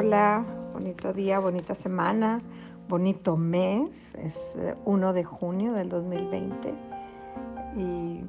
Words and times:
Hola, 0.00 0.44
bonito 0.72 1.12
día, 1.12 1.40
bonita 1.40 1.74
semana, 1.74 2.40
bonito 2.88 3.36
mes. 3.36 4.14
Es 4.14 4.56
1 4.84 5.10
eh, 5.10 5.12
de 5.12 5.24
junio 5.24 5.72
del 5.72 5.88
2020 5.88 6.72
y 7.76 8.20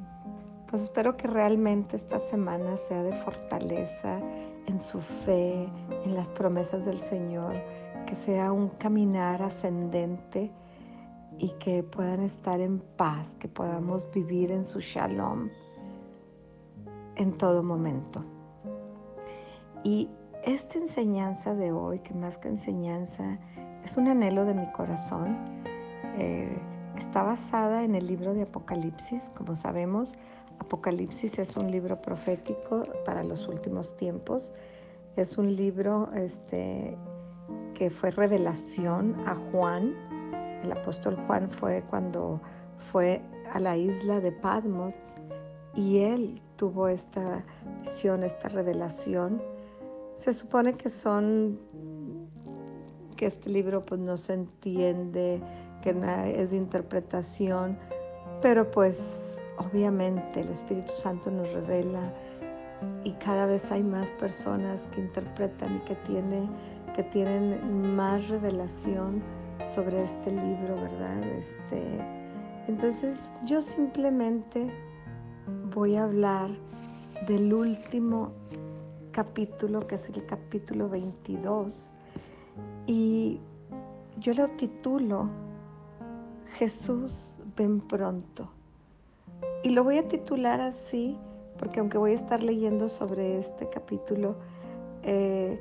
pues 0.68 0.82
espero 0.82 1.16
que 1.16 1.28
realmente 1.28 1.96
esta 1.96 2.18
semana 2.28 2.76
sea 2.88 3.04
de 3.04 3.12
fortaleza 3.18 4.18
en 4.66 4.80
su 4.80 5.00
fe, 5.24 5.68
en 6.04 6.16
las 6.16 6.26
promesas 6.30 6.84
del 6.84 6.98
Señor, 6.98 7.54
que 8.04 8.16
sea 8.16 8.50
un 8.50 8.70
caminar 8.70 9.40
ascendente 9.40 10.50
y 11.38 11.50
que 11.60 11.84
puedan 11.84 12.24
estar 12.24 12.60
en 12.60 12.80
paz, 12.96 13.28
que 13.38 13.46
podamos 13.46 14.04
vivir 14.12 14.50
en 14.50 14.64
su 14.64 14.80
shalom 14.80 15.48
en 17.14 17.38
todo 17.38 17.62
momento. 17.62 18.24
Y 19.84 20.10
esta 20.44 20.78
enseñanza 20.78 21.54
de 21.54 21.72
hoy, 21.72 21.98
que 22.00 22.14
más 22.14 22.38
que 22.38 22.48
enseñanza, 22.48 23.38
es 23.84 23.96
un 23.96 24.08
anhelo 24.08 24.44
de 24.44 24.54
mi 24.54 24.70
corazón, 24.72 25.36
eh, 26.16 26.56
está 26.96 27.22
basada 27.22 27.84
en 27.84 27.94
el 27.94 28.06
libro 28.06 28.34
de 28.34 28.42
Apocalipsis. 28.42 29.22
Como 29.36 29.56
sabemos, 29.56 30.12
Apocalipsis 30.58 31.38
es 31.38 31.56
un 31.56 31.70
libro 31.70 32.00
profético 32.00 32.84
para 33.04 33.22
los 33.24 33.48
últimos 33.48 33.96
tiempos. 33.96 34.52
Es 35.16 35.38
un 35.38 35.54
libro 35.54 36.10
este, 36.14 36.96
que 37.74 37.90
fue 37.90 38.10
revelación 38.10 39.16
a 39.26 39.34
Juan. 39.34 39.94
El 40.62 40.72
apóstol 40.72 41.16
Juan 41.26 41.50
fue 41.50 41.82
cuando 41.88 42.40
fue 42.92 43.22
a 43.52 43.58
la 43.58 43.76
isla 43.76 44.20
de 44.20 44.32
Patmos 44.32 44.94
y 45.74 46.00
él 46.00 46.42
tuvo 46.56 46.88
esta 46.88 47.44
visión, 47.82 48.22
esta 48.22 48.48
revelación 48.48 49.40
se 50.20 50.34
supone 50.34 50.74
que 50.74 50.90
son, 50.90 51.58
que 53.16 53.26
este 53.26 53.48
libro 53.48 53.84
pues 53.84 54.00
no 54.00 54.18
se 54.18 54.34
entiende, 54.34 55.40
que 55.82 55.90
es 56.36 56.50
de 56.50 56.56
interpretación, 56.56 57.78
pero 58.42 58.70
pues 58.70 59.40
obviamente 59.56 60.40
el 60.40 60.48
Espíritu 60.50 60.92
Santo 60.98 61.30
nos 61.30 61.50
revela 61.52 62.12
y 63.02 63.12
cada 63.12 63.46
vez 63.46 63.72
hay 63.72 63.82
más 63.82 64.10
personas 64.10 64.82
que 64.94 65.00
interpretan 65.00 65.76
y 65.76 65.80
que, 65.80 65.94
tiene, 65.96 66.48
que 66.94 67.02
tienen 67.04 67.96
más 67.96 68.28
revelación 68.28 69.22
sobre 69.74 70.02
este 70.02 70.32
libro, 70.32 70.76
¿verdad? 70.76 71.22
Este, 71.22 71.98
entonces 72.68 73.16
yo 73.46 73.62
simplemente 73.62 74.70
voy 75.74 75.96
a 75.96 76.04
hablar 76.04 76.50
del 77.26 77.54
último 77.54 78.32
capítulo, 79.20 79.86
que 79.86 79.96
es 79.96 80.08
el 80.08 80.24
capítulo 80.24 80.88
22, 80.88 81.92
y 82.86 83.38
yo 84.18 84.32
lo 84.32 84.48
titulo 84.48 85.28
Jesús 86.54 87.36
ven 87.54 87.82
pronto. 87.82 88.48
Y 89.62 89.70
lo 89.70 89.84
voy 89.84 89.98
a 89.98 90.08
titular 90.08 90.62
así, 90.62 91.18
porque 91.58 91.80
aunque 91.80 91.98
voy 91.98 92.12
a 92.12 92.14
estar 92.14 92.42
leyendo 92.42 92.88
sobre 92.88 93.40
este 93.40 93.68
capítulo, 93.68 94.36
eh, 95.02 95.60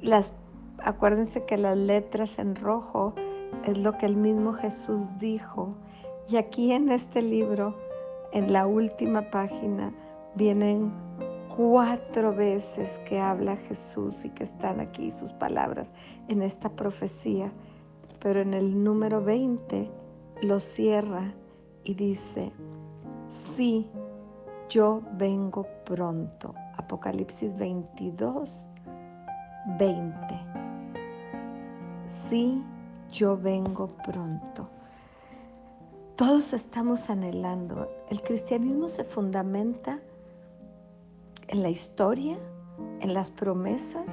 las, 0.00 0.32
acuérdense 0.78 1.44
que 1.44 1.58
las 1.58 1.76
letras 1.76 2.38
en 2.38 2.54
rojo 2.54 3.14
es 3.64 3.76
lo 3.78 3.98
que 3.98 4.06
el 4.06 4.14
mismo 4.14 4.52
Jesús 4.52 5.02
dijo. 5.18 5.74
Y 6.28 6.36
aquí 6.36 6.70
en 6.70 6.92
este 6.92 7.20
libro, 7.20 7.74
en 8.30 8.52
la 8.52 8.68
última 8.68 9.22
página, 9.22 9.92
vienen 10.36 10.92
cuatro 11.56 12.34
veces 12.34 12.98
que 13.06 13.18
habla 13.18 13.56
Jesús 13.56 14.24
y 14.24 14.30
que 14.30 14.44
están 14.44 14.78
aquí 14.78 15.10
sus 15.10 15.32
palabras 15.32 15.90
en 16.28 16.42
esta 16.42 16.68
profecía, 16.68 17.50
pero 18.20 18.40
en 18.40 18.52
el 18.52 18.84
número 18.84 19.22
20 19.22 19.90
lo 20.42 20.60
cierra 20.60 21.32
y 21.84 21.94
dice, 21.94 22.52
sí, 23.56 23.88
yo 24.68 25.00
vengo 25.12 25.66
pronto. 25.86 26.54
Apocalipsis 26.76 27.56
22, 27.56 28.68
20. 29.78 30.16
Sí, 32.28 32.62
yo 33.10 33.36
vengo 33.36 33.88
pronto. 34.04 34.68
Todos 36.16 36.52
estamos 36.52 37.08
anhelando. 37.08 37.88
El 38.10 38.20
cristianismo 38.22 38.88
se 38.88 39.04
fundamenta 39.04 40.00
en 41.48 41.62
la 41.62 41.68
historia, 41.68 42.38
en 43.00 43.14
las 43.14 43.30
promesas 43.30 44.06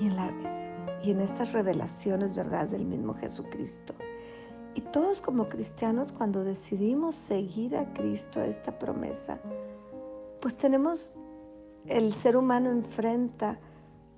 y 0.00 1.10
en, 1.10 1.20
estas 1.20 1.52
revelaciones, 1.52 2.34
¿verdad?, 2.34 2.68
del 2.68 2.84
mismo 2.84 3.14
Jesucristo. 3.14 3.94
Y 4.74 4.80
todos 4.80 5.20
como 5.20 5.48
cristianos, 5.48 6.12
cuando 6.12 6.44
decidimos 6.44 7.14
seguir 7.14 7.76
a 7.76 7.92
Cristo, 7.94 8.40
a 8.40 8.46
esta 8.46 8.78
promesa, 8.78 9.40
pues 10.40 10.56
tenemos, 10.56 11.14
el 11.86 12.12
ser 12.14 12.36
humano 12.36 12.70
enfrenta 12.70 13.58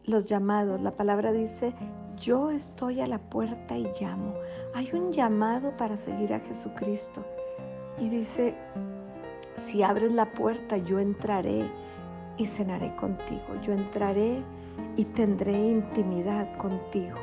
los 0.04 0.26
llamados. 0.26 0.80
La 0.80 0.90
palabra 0.90 1.32
dice, 1.32 1.74
yo 2.16 2.50
estoy 2.50 3.00
a 3.00 3.06
la 3.06 3.18
puerta 3.18 3.76
y 3.76 3.90
llamo. 4.00 4.34
Hay 4.74 4.90
un 4.92 5.12
llamado 5.12 5.74
para 5.76 5.96
seguir 5.96 6.34
a 6.34 6.40
Jesucristo. 6.40 7.24
Y 7.98 8.08
dice, 8.08 8.54
si 9.64 9.82
abres 9.82 10.12
la 10.12 10.30
puerta, 10.32 10.76
yo 10.76 10.98
entraré 10.98 11.70
y 12.40 12.46
cenaré 12.46 12.96
contigo. 12.96 13.54
Yo 13.62 13.74
entraré 13.74 14.42
y 14.96 15.04
tendré 15.04 15.52
intimidad 15.52 16.56
contigo. 16.56 17.18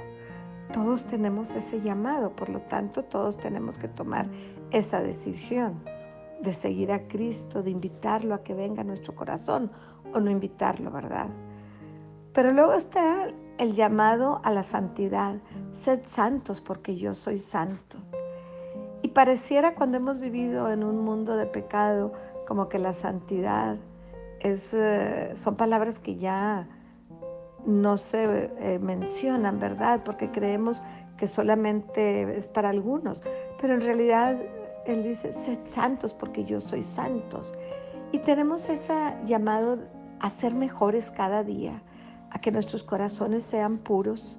Todos 0.72 1.06
tenemos 1.06 1.56
ese 1.56 1.82
llamado, 1.82 2.36
por 2.36 2.50
lo 2.50 2.60
tanto 2.62 3.04
todos 3.04 3.38
tenemos 3.38 3.80
que 3.80 3.88
tomar 3.88 4.28
esa 4.70 5.02
decisión 5.02 5.82
de 6.42 6.54
seguir 6.54 6.92
a 6.92 7.08
Cristo, 7.08 7.64
de 7.64 7.72
invitarlo 7.72 8.36
a 8.36 8.44
que 8.44 8.54
venga 8.54 8.82
a 8.82 8.84
nuestro 8.84 9.16
corazón 9.16 9.72
o 10.14 10.20
no 10.20 10.30
invitarlo, 10.30 10.92
¿verdad? 10.92 11.30
Pero 12.32 12.54
luego 12.54 12.74
está 12.74 13.32
el 13.58 13.74
llamado 13.74 14.40
a 14.44 14.52
la 14.52 14.62
santidad. 14.62 15.38
Sed 15.74 16.02
santos 16.04 16.62
porque 16.62 16.96
yo 16.96 17.16
soy 17.16 17.40
santo. 17.40 17.98
Y 19.02 19.08
pareciera 19.08 19.74
cuando 19.74 19.98
hemos 19.98 20.20
vivido 20.20 20.72
en 20.72 20.84
un 20.84 21.04
mundo 21.04 21.38
de 21.38 21.48
pecado 21.48 22.14
como 22.46 22.70
que 22.70 22.78
la 22.78 22.94
santidad 22.94 23.78
eh, 24.42 25.32
son 25.36 25.56
palabras 25.56 26.00
que 26.00 26.16
ya 26.16 26.68
no 27.66 27.98
se 27.98 28.52
eh, 28.60 28.80
mencionan, 28.80 29.60
¿verdad? 29.60 30.02
Porque 30.04 30.32
creemos 30.32 30.82
que 31.18 31.28
solamente 31.28 32.38
es 32.38 32.48
para 32.48 32.70
algunos, 32.70 33.22
pero 33.60 33.74
en 33.74 33.82
realidad 33.82 34.38
Él 34.86 35.04
dice, 35.04 35.34
sed 35.34 35.60
santos 35.64 36.14
porque 36.14 36.46
yo 36.46 36.62
soy 36.62 36.84
santos. 36.84 37.54
Y 38.12 38.20
tenemos 38.20 38.70
ese 38.70 38.94
llamado 39.26 39.80
a 40.20 40.30
ser 40.30 40.54
mejores 40.54 41.12
cada 41.12 41.44
día, 41.44 41.82
a 42.30 42.40
que 42.40 42.52
nuestros 42.52 42.84
corazones 42.84 43.44
sean 43.44 43.78
puros. 43.80 44.38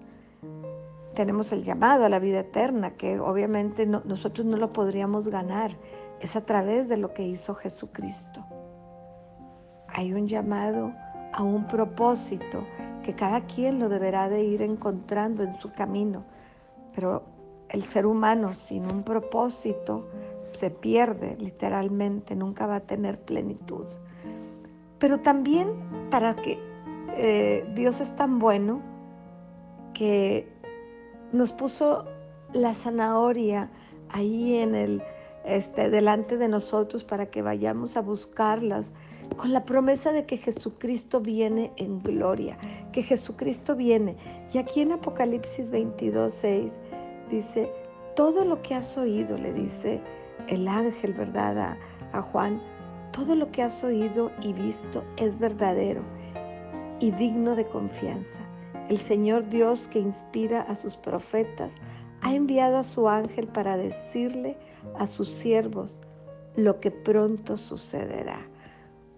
Tenemos 1.15 1.53
el 1.53 1.65
llamado 1.65 2.05
a 2.05 2.09
la 2.09 2.21
vida 2.21 2.41
eterna, 2.41 2.93
que 2.93 3.19
obviamente 3.19 3.85
nosotros 3.85 4.47
no 4.47 4.57
lo 4.57 4.73
podríamos 4.73 5.29
ganar, 5.29 5.73
es 6.21 6.37
a 6.37 6.43
través 6.43 6.89
de 6.89 6.97
lo 6.97 7.13
que 7.13 7.25
hizo 7.25 7.55
Jesucristo 7.55 8.45
hay 9.89 10.13
un 10.13 10.29
llamado 10.29 10.93
a 11.33 11.43
un 11.43 11.67
propósito 11.67 12.65
que 13.03 13.15
cada 13.15 13.43
quien 13.43 13.79
lo 13.79 13.89
deberá 13.89 14.29
de 14.29 14.45
ir 14.45 14.63
encontrando 14.63 15.43
en 15.43 15.59
su 15.61 15.73
camino. 15.73 16.25
Pero 16.95 17.23
el 17.69 17.85
ser 17.85 18.07
humano 18.07 18.55
sin 18.55 18.85
un 18.85 19.03
propósito 19.03 20.07
se 20.53 20.71
pierde 20.71 21.37
literalmente, 21.39 22.35
nunca 22.35 22.67
va 22.67 22.77
a 22.77 22.81
tener 22.81 23.21
plenitud. 23.21 23.87
Pero 24.99 25.21
también 25.21 25.69
para 26.11 26.35
que 26.35 26.59
eh, 27.17 27.67
Dios 27.75 28.01
es 28.01 28.15
tan 28.17 28.39
bueno 28.39 28.81
que 29.95 30.49
nos 31.33 31.53
puso 31.53 32.05
la 32.53 32.75
zanahoria 32.75 33.71
ahí 34.09 34.57
en 34.57 34.75
el 34.75 35.03
este, 35.49 35.89
delante 35.89 36.37
de 36.37 36.47
nosotros 36.47 37.05
para 37.05 37.27
que 37.27 37.41
vayamos 37.41 37.97
a 37.97 38.03
buscarlas 38.03 38.93
con 39.37 39.53
la 39.53 39.65
promesa 39.65 40.13
de 40.13 40.27
que 40.27 40.37
Jesucristo 40.37 41.21
viene 41.21 41.73
en 41.77 42.03
gloria, 42.03 42.59
que 42.93 43.03
Jesucristo 43.03 43.75
viene. 43.75 44.17
Y 44.53 44.59
aquí 44.59 44.83
en 44.83 44.93
Apocalipsis 44.93 45.71
22, 45.71 46.33
6 46.35 46.73
dice, 47.31 47.73
todo 48.15 48.45
lo 48.45 48.61
que 48.61 48.75
has 48.75 48.99
oído, 48.99 49.39
le 49.39 49.53
dice 49.55 50.01
el 50.49 50.69
ángel, 50.69 51.15
¿verdad? 51.15 51.77
A, 52.13 52.21
Juan, 52.21 52.61
todo 53.13 53.35
lo 53.35 53.51
que 53.51 53.63
has 53.63 53.83
oído 53.83 54.31
y 54.43 54.53
visto 54.53 55.03
es 55.17 55.39
verdadero 55.39 56.03
y 57.01 57.11
digno 57.13 57.57
de 57.57 57.67
confianza. 57.67 58.41
El 58.89 58.99
Señor 58.99 59.49
Dios 59.49 59.89
que 59.89 60.01
inspira 60.01 60.63
a 60.63 60.75
sus 60.75 60.97
profetas 60.97 61.73
ha 62.21 62.35
enviado 62.35 62.79
a 62.79 62.85
su 62.85 63.09
ángel 63.09 63.47
para 63.49 63.77
decirle 63.77 64.57
a 64.97 65.07
sus 65.07 65.29
siervos 65.29 65.99
lo 66.57 66.81
que 66.81 66.91
pronto 66.91 67.57
sucederá. 67.57 68.41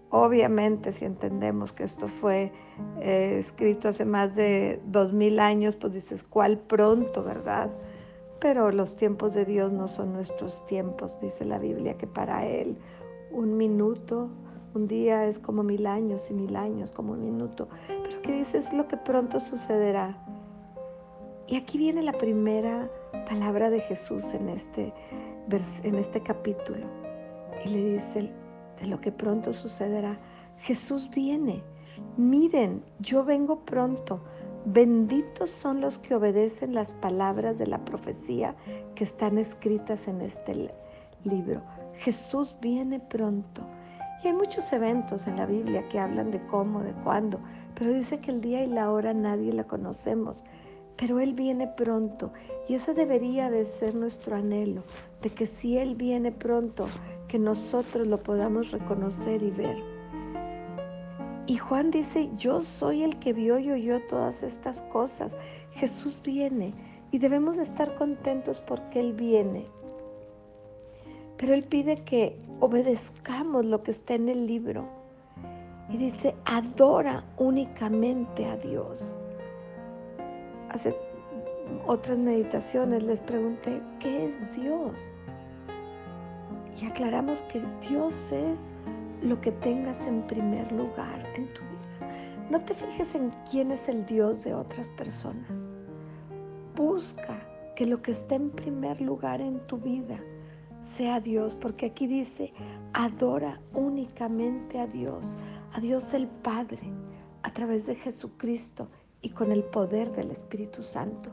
Obviamente, 0.09 0.91
si 0.91 1.05
entendemos 1.05 1.71
que 1.71 1.83
esto 1.83 2.07
fue 2.07 2.51
eh, 2.99 3.37
escrito 3.39 3.87
hace 3.87 4.03
más 4.03 4.35
de 4.35 4.81
dos 4.85 5.13
mil 5.13 5.39
años, 5.39 5.75
pues 5.75 5.93
dices, 5.93 6.23
¿cuál 6.23 6.57
pronto, 6.57 7.23
verdad? 7.23 7.71
Pero 8.39 8.71
los 8.71 8.95
tiempos 8.95 9.33
de 9.33 9.45
Dios 9.45 9.71
no 9.71 9.87
son 9.87 10.13
nuestros 10.13 10.65
tiempos, 10.65 11.19
dice 11.21 11.45
la 11.45 11.59
Biblia, 11.59 11.97
que 11.97 12.07
para 12.07 12.45
Él 12.45 12.75
un 13.31 13.55
minuto, 13.55 14.29
un 14.73 14.87
día 14.87 15.25
es 15.25 15.39
como 15.39 15.63
mil 15.63 15.85
años 15.85 16.29
y 16.29 16.33
mil 16.33 16.55
años 16.55 16.91
como 16.91 17.13
un 17.13 17.23
minuto. 17.23 17.69
Pero 17.87 18.21
que 18.21 18.33
dice 18.33 18.57
es 18.57 18.73
lo 18.73 18.87
que 18.87 18.97
pronto 18.97 19.39
sucederá. 19.39 20.17
Y 21.47 21.55
aquí 21.55 21.77
viene 21.77 22.01
la 22.01 22.13
primera 22.13 22.89
palabra 23.27 23.69
de 23.69 23.81
Jesús 23.81 24.33
en 24.33 24.49
este, 24.49 24.93
en 25.83 25.95
este 25.95 26.21
capítulo. 26.21 26.85
Y 27.65 27.69
le 27.69 27.93
dice, 27.93 28.31
de 28.79 28.87
lo 28.87 28.99
que 28.99 29.11
pronto 29.11 29.53
sucederá. 29.53 30.17
Jesús 30.59 31.09
viene. 31.11 31.63
Miren, 32.17 32.83
yo 32.99 33.23
vengo 33.23 33.59
pronto. 33.65 34.21
Benditos 34.65 35.49
son 35.49 35.81
los 35.81 35.97
que 35.97 36.15
obedecen 36.15 36.73
las 36.73 36.93
palabras 36.93 37.57
de 37.57 37.67
la 37.67 37.83
profecía 37.83 38.55
que 38.95 39.03
están 39.03 39.37
escritas 39.37 40.07
en 40.07 40.21
este 40.21 40.71
libro. 41.23 41.61
Jesús 41.97 42.55
viene 42.61 42.99
pronto. 42.99 43.61
Y 44.23 44.27
hay 44.27 44.33
muchos 44.33 44.71
eventos 44.71 45.25
en 45.25 45.37
la 45.37 45.47
Biblia 45.47 45.87
que 45.89 45.99
hablan 45.99 46.29
de 46.29 46.45
cómo, 46.45 46.81
de 46.81 46.93
cuándo, 47.03 47.39
pero 47.73 47.91
dice 47.91 48.19
que 48.19 48.29
el 48.29 48.41
día 48.41 48.63
y 48.63 48.67
la 48.67 48.91
hora 48.91 49.13
nadie 49.13 49.51
la 49.51 49.63
conocemos. 49.63 50.43
Pero 51.01 51.19
Él 51.19 51.33
viene 51.33 51.65
pronto 51.65 52.31
y 52.69 52.75
ese 52.75 52.93
debería 52.93 53.49
de 53.49 53.65
ser 53.65 53.95
nuestro 53.95 54.35
anhelo, 54.35 54.83
de 55.23 55.31
que 55.31 55.47
si 55.47 55.79
Él 55.79 55.95
viene 55.95 56.31
pronto, 56.31 56.85
que 57.27 57.39
nosotros 57.39 58.05
lo 58.05 58.21
podamos 58.21 58.69
reconocer 58.69 59.41
y 59.41 59.49
ver. 59.49 59.77
Y 61.47 61.57
Juan 61.57 61.89
dice, 61.89 62.29
yo 62.37 62.61
soy 62.61 63.01
el 63.01 63.17
que 63.17 63.33
vio 63.33 63.57
y 63.57 63.71
oyó 63.71 63.99
todas 64.07 64.43
estas 64.43 64.81
cosas. 64.93 65.33
Jesús 65.71 66.21
viene 66.23 66.75
y 67.09 67.17
debemos 67.17 67.57
estar 67.57 67.95
contentos 67.95 68.59
porque 68.59 68.99
Él 68.99 69.13
viene. 69.13 69.65
Pero 71.37 71.55
Él 71.55 71.63
pide 71.63 71.95
que 71.95 72.37
obedezcamos 72.59 73.65
lo 73.65 73.81
que 73.81 73.89
está 73.89 74.13
en 74.13 74.29
el 74.29 74.45
libro. 74.45 74.85
Y 75.89 75.97
dice, 75.97 76.35
adora 76.45 77.23
únicamente 77.37 78.45
a 78.45 78.55
Dios. 78.55 79.15
Hace 80.73 80.95
otras 81.85 82.17
meditaciones 82.17 83.03
les 83.03 83.19
pregunté, 83.21 83.81
¿qué 83.99 84.25
es 84.25 84.55
Dios? 84.55 85.13
y 86.81 86.85
aclaramos 86.85 87.41
que 87.43 87.61
Dios 87.87 88.13
es 88.31 88.69
lo 89.21 89.39
que 89.39 89.51
tengas 89.51 89.99
en 90.07 90.21
primer 90.23 90.71
lugar 90.71 91.23
en 91.35 91.47
tu 91.53 91.61
vida. 91.61 92.49
No 92.49 92.59
te 92.59 92.73
fijes 92.73 93.13
en 93.13 93.31
quién 93.49 93.71
es 93.71 93.87
el 93.87 94.05
Dios 94.05 94.43
de 94.43 94.53
otras 94.53 94.89
personas. 94.89 95.69
Busca 96.75 97.39
que 97.75 97.85
lo 97.85 98.01
que 98.01 98.11
esté 98.11 98.35
en 98.35 98.49
primer 98.49 98.99
lugar 98.99 99.41
en 99.41 99.59
tu 99.67 99.77
vida 99.77 100.19
sea 100.95 101.19
Dios, 101.19 101.55
porque 101.55 101.87
aquí 101.87 102.07
dice, 102.07 102.51
adora 102.93 103.61
únicamente 103.73 104.79
a 104.79 104.87
Dios, 104.87 105.35
a 105.73 105.79
Dios 105.79 106.13
el 106.13 106.27
Padre, 106.27 106.91
a 107.43 107.53
través 107.53 107.85
de 107.85 107.95
Jesucristo 107.95 108.87
y 109.21 109.29
con 109.29 109.51
el 109.51 109.63
poder 109.63 110.11
del 110.11 110.31
Espíritu 110.31 110.83
Santo. 110.83 111.29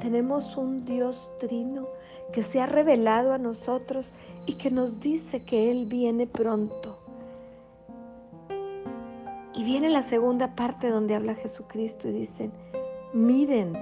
Tenemos 0.00 0.56
un 0.56 0.84
Dios 0.84 1.28
trino 1.38 1.88
que 2.32 2.42
se 2.42 2.60
ha 2.60 2.66
revelado 2.66 3.32
a 3.32 3.38
nosotros 3.38 4.12
y 4.46 4.54
que 4.54 4.70
nos 4.70 5.00
dice 5.00 5.44
que 5.44 5.70
Él 5.70 5.86
viene 5.86 6.26
pronto. 6.26 6.98
Y 9.54 9.64
viene 9.64 9.88
la 9.88 10.02
segunda 10.02 10.54
parte 10.54 10.90
donde 10.90 11.14
habla 11.14 11.34
Jesucristo 11.34 12.08
y 12.08 12.12
dicen, 12.12 12.52
miren, 13.12 13.76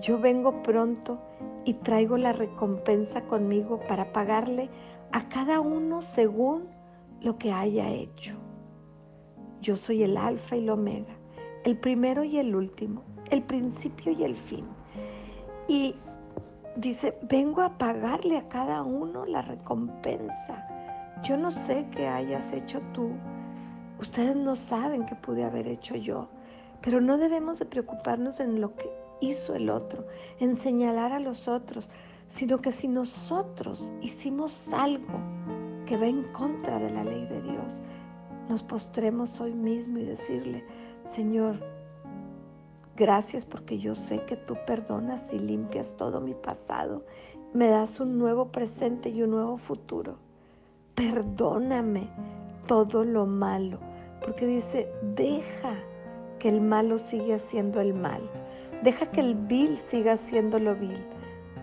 yo 0.00 0.20
vengo 0.20 0.62
pronto 0.62 1.18
y 1.64 1.74
traigo 1.74 2.16
la 2.16 2.32
recompensa 2.32 3.22
conmigo 3.22 3.80
para 3.88 4.12
pagarle 4.12 4.68
a 5.10 5.28
cada 5.28 5.60
uno 5.60 6.02
según 6.02 6.68
lo 7.20 7.38
que 7.38 7.50
haya 7.50 7.90
hecho. 7.90 8.36
Yo 9.60 9.76
soy 9.76 10.02
el 10.02 10.16
alfa 10.16 10.56
y 10.56 10.60
el 10.60 10.70
omega, 10.70 11.15
el 11.66 11.76
primero 11.76 12.22
y 12.22 12.38
el 12.38 12.54
último, 12.54 13.02
el 13.28 13.42
principio 13.42 14.12
y 14.12 14.22
el 14.22 14.36
fin. 14.36 14.64
Y 15.66 15.96
dice, 16.76 17.18
vengo 17.22 17.60
a 17.60 17.76
pagarle 17.76 18.38
a 18.38 18.46
cada 18.46 18.84
uno 18.84 19.26
la 19.26 19.42
recompensa. 19.42 20.64
Yo 21.24 21.36
no 21.36 21.50
sé 21.50 21.84
qué 21.90 22.06
hayas 22.06 22.52
hecho 22.52 22.80
tú. 22.92 23.10
Ustedes 23.98 24.36
no 24.36 24.54
saben 24.54 25.06
qué 25.06 25.16
pude 25.16 25.42
haber 25.42 25.66
hecho 25.66 25.96
yo. 25.96 26.28
Pero 26.82 27.00
no 27.00 27.18
debemos 27.18 27.58
de 27.58 27.66
preocuparnos 27.66 28.38
en 28.38 28.60
lo 28.60 28.76
que 28.76 28.88
hizo 29.20 29.56
el 29.56 29.68
otro, 29.68 30.06
en 30.38 30.54
señalar 30.54 31.12
a 31.12 31.18
los 31.18 31.48
otros, 31.48 31.88
sino 32.32 32.58
que 32.58 32.70
si 32.70 32.86
nosotros 32.86 33.92
hicimos 34.02 34.72
algo 34.72 35.18
que 35.84 35.96
va 35.96 36.06
en 36.06 36.22
contra 36.32 36.78
de 36.78 36.90
la 36.92 37.02
ley 37.02 37.26
de 37.26 37.42
Dios, 37.42 37.82
nos 38.48 38.62
postremos 38.62 39.40
hoy 39.40 39.52
mismo 39.52 39.98
y 39.98 40.04
decirle, 40.04 40.64
Señor, 41.12 41.56
Gracias 42.96 43.44
porque 43.44 43.78
yo 43.78 43.94
sé 43.94 44.22
que 44.22 44.36
tú 44.36 44.56
perdonas 44.66 45.30
y 45.30 45.38
limpias 45.38 45.94
todo 45.98 46.18
mi 46.22 46.32
pasado. 46.32 47.04
Me 47.52 47.68
das 47.68 48.00
un 48.00 48.18
nuevo 48.18 48.46
presente 48.46 49.10
y 49.10 49.22
un 49.22 49.32
nuevo 49.32 49.58
futuro. 49.58 50.16
Perdóname 50.94 52.08
todo 52.66 53.04
lo 53.04 53.26
malo. 53.26 53.78
Porque 54.22 54.46
dice, 54.46 54.88
deja 55.14 55.74
que 56.38 56.48
el 56.48 56.62
malo 56.62 56.96
siga 56.96 57.38
siendo 57.38 57.82
el 57.82 57.92
mal. 57.92 58.22
Deja 58.82 59.10
que 59.10 59.20
el 59.20 59.34
vil 59.34 59.76
siga 59.76 60.16
siendo 60.16 60.58
lo 60.58 60.74
vil. 60.74 61.04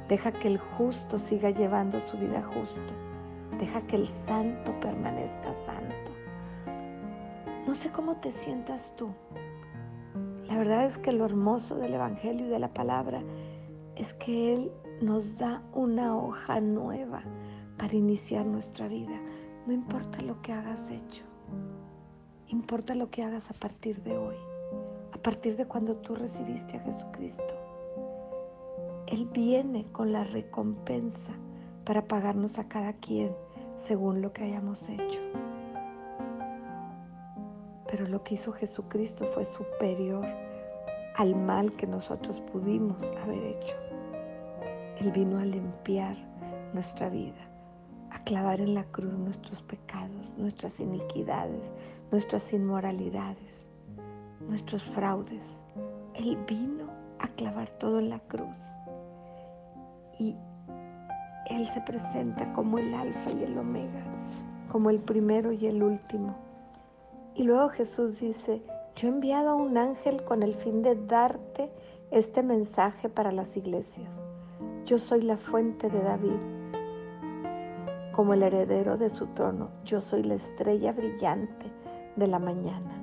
Deja 0.09 0.31
que 0.33 0.49
el 0.49 0.59
justo 0.59 1.17
siga 1.17 1.49
llevando 1.49 1.99
su 1.99 2.15
vida 2.15 2.43
justo. 2.43 2.93
Deja 3.59 3.81
que 3.87 3.95
el 3.95 4.07
santo 4.07 4.71
permanezca 4.79 5.51
santo. 5.65 6.02
No 7.73 7.79
sé 7.79 7.89
cómo 7.89 8.17
te 8.17 8.31
sientas 8.31 8.93
tú. 8.97 9.09
La 10.45 10.59
verdad 10.59 10.85
es 10.85 10.99
que 10.99 11.11
lo 11.11 11.25
hermoso 11.25 11.73
del 11.73 11.95
Evangelio 11.95 12.45
y 12.45 12.49
de 12.49 12.59
la 12.59 12.71
palabra 12.71 13.23
es 13.95 14.13
que 14.13 14.53
Él 14.53 14.71
nos 15.01 15.39
da 15.39 15.63
una 15.73 16.15
hoja 16.15 16.61
nueva 16.61 17.23
para 17.79 17.95
iniciar 17.95 18.45
nuestra 18.45 18.87
vida. 18.87 19.19
No 19.65 19.73
importa 19.73 20.21
lo 20.21 20.39
que 20.43 20.53
hagas 20.53 20.91
hecho, 20.91 21.23
importa 22.49 22.93
lo 22.93 23.09
que 23.09 23.23
hagas 23.23 23.49
a 23.49 23.55
partir 23.55 24.03
de 24.03 24.19
hoy, 24.19 24.35
a 25.11 25.17
partir 25.17 25.57
de 25.57 25.65
cuando 25.65 25.95
tú 25.95 26.13
recibiste 26.13 26.77
a 26.77 26.81
Jesucristo. 26.81 27.55
Él 29.07 29.27
viene 29.33 29.87
con 29.91 30.11
la 30.11 30.25
recompensa 30.25 31.33
para 31.85 32.07
pagarnos 32.07 32.59
a 32.59 32.67
cada 32.67 32.93
quien 32.93 33.35
según 33.79 34.21
lo 34.21 34.31
que 34.31 34.43
hayamos 34.43 34.87
hecho. 34.89 35.21
Pero 37.93 38.07
lo 38.07 38.23
que 38.23 38.33
hizo 38.33 38.51
Jesucristo 38.53 39.29
fue 39.35 39.45
superior 39.45 40.25
al 41.15 41.35
mal 41.35 41.71
que 41.73 41.85
nosotros 41.85 42.41
pudimos 42.51 43.03
haber 43.21 43.43
hecho. 43.43 43.75
Él 44.97 45.11
vino 45.11 45.37
a 45.37 45.45
limpiar 45.45 46.17
nuestra 46.73 47.09
vida, 47.09 47.47
a 48.09 48.23
clavar 48.23 48.61
en 48.61 48.73
la 48.73 48.83
cruz 48.85 49.13
nuestros 49.13 49.61
pecados, 49.61 50.33
nuestras 50.37 50.79
iniquidades, 50.79 51.71
nuestras 52.11 52.51
inmoralidades, 52.51 53.69
nuestros 54.49 54.81
fraudes. 54.95 55.59
Él 56.15 56.35
vino 56.47 56.87
a 57.19 57.27
clavar 57.27 57.69
todo 57.77 57.99
en 57.99 58.09
la 58.09 58.19
cruz. 58.21 58.57
Y 60.17 60.35
Él 61.47 61.69
se 61.69 61.81
presenta 61.81 62.51
como 62.53 62.79
el 62.79 62.91
alfa 62.91 63.29
y 63.33 63.43
el 63.43 63.55
omega, 63.55 64.03
como 64.71 64.89
el 64.89 64.97
primero 64.97 65.51
y 65.51 65.67
el 65.67 65.83
último 65.83 66.42
y 67.35 67.43
luego 67.43 67.69
Jesús 67.69 68.19
dice, 68.19 68.61
yo 68.95 69.07
he 69.07 69.11
enviado 69.11 69.49
a 69.49 69.55
un 69.55 69.77
ángel 69.77 70.23
con 70.23 70.43
el 70.43 70.55
fin 70.55 70.83
de 70.83 70.95
darte 70.95 71.71
este 72.11 72.43
mensaje 72.43 73.09
para 73.09 73.31
las 73.31 73.57
iglesias. 73.57 74.09
Yo 74.85 74.99
soy 74.99 75.21
la 75.21 75.37
fuente 75.37 75.89
de 75.89 75.99
David, 75.99 76.37
como 78.15 78.33
el 78.33 78.43
heredero 78.43 78.97
de 78.97 79.09
su 79.09 79.27
trono. 79.27 79.69
Yo 79.83 80.01
soy 80.01 80.23
la 80.23 80.35
estrella 80.35 80.91
brillante 80.91 81.65
de 82.15 82.27
la 82.27 82.37
mañana. 82.37 83.01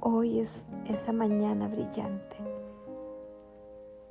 Hoy 0.00 0.40
es 0.40 0.66
esa 0.86 1.12
mañana 1.12 1.68
brillante. 1.68 2.36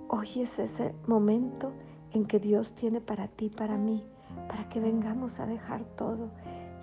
Hoy 0.10 0.42
es 0.42 0.60
ese 0.60 0.94
momento 1.08 1.72
en 2.12 2.26
que 2.26 2.40
Dios 2.40 2.74
tiene 2.74 3.02
para 3.02 3.28
ti, 3.28 3.50
para 3.50 3.78
mí, 3.78 4.06
para 4.48 4.70
que 4.70 4.80
vengamos 4.80 5.40
a 5.40 5.48
dejar 5.48 5.84
todo 5.96 6.30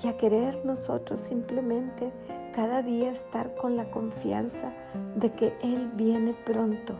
y 0.02 0.08
a 0.08 0.16
querer 0.16 0.64
nosotros 0.64 1.20
simplemente 1.20 2.12
cada 2.54 2.82
día 2.82 3.10
estar 3.10 3.54
con 3.56 3.76
la 3.76 3.90
confianza 3.90 4.72
de 5.16 5.32
que 5.32 5.52
Él 5.62 5.90
viene 5.94 6.34
pronto, 6.44 6.94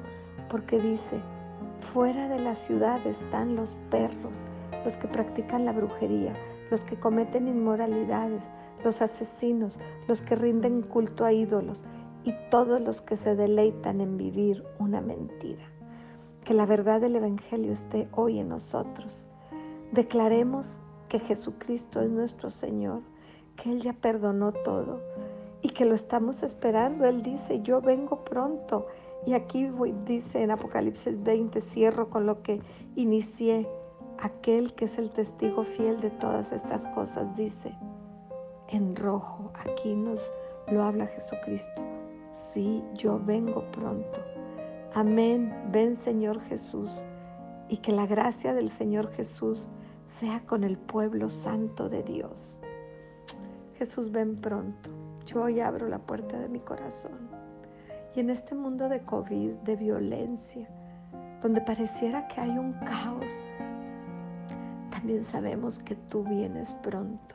porque 0.49 0.81
dice, 0.81 1.21
fuera 1.93 2.29
de 2.29 2.41
la 2.41 2.55
ciudad 2.55 3.05
están 3.07 3.57
los 3.57 3.77
perros, 3.91 4.35
los 4.85 4.97
que 4.97 5.09
practican 5.09 5.65
la 5.65 5.73
brujería, 5.73 6.35
los 6.71 6.85
que 6.85 6.97
cometen 6.97 7.49
inmoralidades, 7.49 8.43
los 8.83 9.01
asesinos, 9.01 9.79
los 10.09 10.21
que 10.23 10.35
rinden 10.35 10.83
culto 10.83 11.25
a 11.25 11.33
ídolos 11.33 11.85
y 12.25 12.35
todos 12.51 12.81
los 12.81 13.01
que 13.03 13.17
se 13.17 13.37
deleitan 13.37 14.01
en 14.01 14.17
vivir 14.17 14.65
una 14.79 15.01
mentira. 15.01 15.65
Que 16.45 16.55
la 16.55 16.67
verdad 16.67 17.01
del 17.01 17.17
Evangelio 17.17 17.73
esté 17.73 18.09
hoy 18.13 18.39
en 18.39 18.49
nosotros. 18.49 19.27
Declaremos 19.93 20.81
que 21.15 21.21
Jesucristo 21.21 22.01
es 22.01 22.11
nuestro 22.11 22.51
Señor, 22.51 23.01
que 23.55 23.71
Él 23.71 23.81
ya 23.81 23.93
perdonó 23.93 24.51
todo 24.51 25.01
y 25.63 25.69
que 25.69 25.85
lo 25.85 25.95
estamos 25.95 26.43
esperando. 26.43 27.05
Él 27.05 27.23
dice, 27.23 27.63
yo 27.63 27.81
vengo 27.81 28.25
pronto. 28.25 28.89
Y 29.25 29.35
aquí 29.35 29.71
dice 30.07 30.43
en 30.43 30.51
Apocalipsis 30.51 31.23
20, 31.23 31.61
cierro 31.61 32.11
con 32.11 32.27
lo 32.27 32.43
que 32.43 32.61
inicié, 32.97 33.69
aquel 34.19 34.75
que 34.75 34.87
es 34.87 34.99
el 34.99 35.11
testigo 35.11 35.63
fiel 35.63 36.01
de 36.01 36.11
todas 36.11 36.51
estas 36.51 36.85
cosas, 36.87 37.37
dice, 37.37 37.73
en 38.71 38.97
rojo, 38.97 39.53
aquí 39.55 39.95
nos 39.95 40.21
lo 40.67 40.83
habla 40.83 41.07
Jesucristo, 41.07 41.81
sí, 42.33 42.83
yo 42.95 43.21
vengo 43.25 43.63
pronto. 43.71 44.19
Amén, 44.95 45.55
ven 45.71 45.95
Señor 45.95 46.41
Jesús, 46.49 46.91
y 47.69 47.77
que 47.77 47.93
la 47.93 48.07
gracia 48.07 48.53
del 48.53 48.69
Señor 48.69 49.13
Jesús 49.13 49.69
sea 50.19 50.41
con 50.47 50.63
el 50.65 50.77
pueblo 50.77 51.29
santo 51.29 51.89
de 51.89 52.03
Dios. 52.03 52.57
Jesús, 53.79 54.13
ven 54.13 54.37
pronto. 54.37 54.91
Yo 55.27 55.43
hoy 55.43 55.61
abro 55.61 55.89
la 55.89 55.99
puerta 55.99 56.39
de 56.39 56.49
mi 56.49 56.61
corazón. 56.61 57.29
Y 58.15 58.21
en 58.21 58.31
este 58.31 58.55
mundo 58.55 58.89
de 58.89 59.01
COVID, 59.01 59.51
de 59.65 59.77
violencia, 59.77 60.69
donde 61.43 61.61
pareciera 61.61 62.29
que 62.29 62.41
hay 62.41 62.57
un 62.57 62.73
caos, 62.85 63.27
también 64.91 65.25
sabemos 65.25 65.81
que 65.81 65.97
tú 65.97 66.23
vienes 66.23 66.73
pronto, 66.75 67.35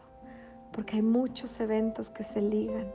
porque 0.71 0.98
hay 0.98 1.01
muchos 1.01 1.59
eventos 1.59 2.09
que 2.09 2.24
se 2.24 2.41
ligan 2.41 2.88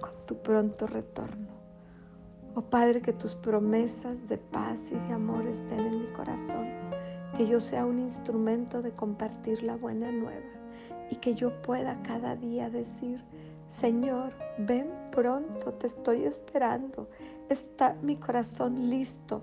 con 0.00 0.10
tu 0.26 0.36
pronto 0.42 0.88
retorno. 0.88 1.54
Oh 2.56 2.62
Padre, 2.62 3.00
que 3.02 3.12
tus 3.12 3.34
promesas 3.36 4.28
de 4.28 4.38
paz 4.38 4.78
y 4.90 4.94
de 5.08 5.14
amor 5.14 5.46
estén 5.46 5.80
en 5.80 6.00
mi 6.00 6.06
corazón, 6.08 6.83
que 7.36 7.46
yo 7.46 7.60
sea 7.60 7.84
un 7.84 7.98
instrumento 7.98 8.80
de 8.80 8.92
compartir 8.92 9.62
la 9.62 9.76
buena 9.76 10.10
nueva 10.10 10.46
y 11.10 11.16
que 11.16 11.34
yo 11.34 11.62
pueda 11.62 12.00
cada 12.02 12.36
día 12.36 12.70
decir, 12.70 13.22
Señor, 13.72 14.32
ven 14.58 14.88
pronto, 15.10 15.72
te 15.74 15.88
estoy 15.88 16.24
esperando. 16.24 17.08
Está 17.48 17.96
mi 18.02 18.16
corazón 18.16 18.88
listo 18.88 19.42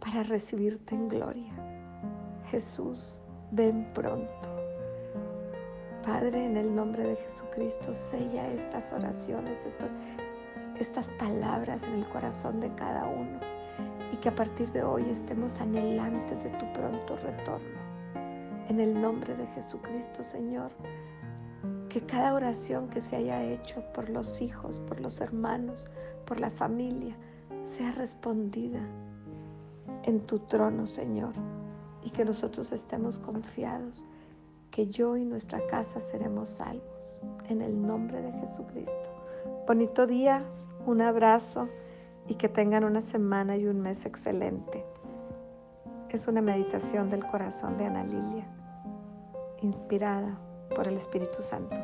para 0.00 0.22
recibirte 0.22 0.94
en 0.94 1.08
gloria. 1.08 1.52
Jesús, 2.50 3.18
ven 3.50 3.90
pronto. 3.94 4.32
Padre, 6.04 6.44
en 6.44 6.56
el 6.56 6.74
nombre 6.74 7.02
de 7.02 7.16
Jesucristo, 7.16 7.94
sella 7.94 8.48
estas 8.52 8.92
oraciones, 8.92 9.66
estas 10.78 11.08
palabras 11.18 11.82
en 11.82 11.94
el 11.94 12.08
corazón 12.08 12.60
de 12.60 12.72
cada 12.74 13.06
uno 13.08 13.53
y 14.14 14.16
que 14.18 14.28
a 14.28 14.34
partir 14.36 14.70
de 14.70 14.84
hoy 14.84 15.02
estemos 15.10 15.60
anhelantes 15.60 16.40
de 16.44 16.50
tu 16.50 16.72
pronto 16.72 17.16
retorno. 17.16 17.80
En 18.68 18.78
el 18.78 19.02
nombre 19.02 19.34
de 19.34 19.44
Jesucristo, 19.48 20.22
Señor, 20.22 20.70
que 21.88 22.00
cada 22.00 22.32
oración 22.32 22.88
que 22.90 23.00
se 23.00 23.16
haya 23.16 23.42
hecho 23.42 23.82
por 23.92 24.08
los 24.08 24.40
hijos, 24.40 24.78
por 24.78 25.00
los 25.00 25.20
hermanos, 25.20 25.84
por 26.26 26.38
la 26.38 26.50
familia, 26.50 27.16
sea 27.66 27.90
respondida 27.90 28.78
en 30.04 30.20
tu 30.20 30.38
trono, 30.38 30.86
Señor, 30.86 31.32
y 32.04 32.10
que 32.10 32.24
nosotros 32.24 32.70
estemos 32.70 33.18
confiados 33.18 34.04
que 34.70 34.86
yo 34.86 35.16
y 35.16 35.24
nuestra 35.24 35.58
casa 35.66 35.98
seremos 35.98 36.50
salvos. 36.50 37.20
En 37.48 37.60
el 37.60 37.84
nombre 37.84 38.22
de 38.22 38.30
Jesucristo. 38.30 39.10
Bonito 39.66 40.06
día, 40.06 40.44
un 40.86 41.00
abrazo 41.00 41.68
y 42.28 42.34
que 42.34 42.48
tengan 42.48 42.84
una 42.84 43.00
semana 43.00 43.56
y 43.56 43.66
un 43.66 43.80
mes 43.80 44.04
excelente. 44.06 44.84
Es 46.08 46.26
una 46.28 46.40
meditación 46.40 47.10
del 47.10 47.26
corazón 47.26 47.76
de 47.76 47.86
Ana 47.86 48.04
Lilia, 48.04 48.46
inspirada 49.62 50.38
por 50.74 50.86
el 50.86 50.96
Espíritu 50.96 51.42
Santo. 51.42 51.76